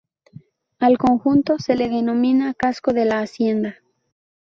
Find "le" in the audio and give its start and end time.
1.75-1.87